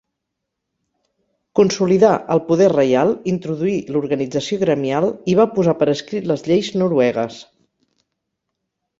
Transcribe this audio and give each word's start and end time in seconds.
Consolidà 1.57 2.13
el 2.35 2.39
poder 2.47 2.69
reial, 2.71 3.11
introduí 3.33 3.75
l'organització 3.95 4.57
gremial, 4.63 5.07
i 5.33 5.35
va 5.41 5.45
posar 5.59 5.75
per 5.83 5.89
escrit 5.93 6.31
les 6.31 6.45
lleis 6.49 6.71
noruegues. 6.83 7.37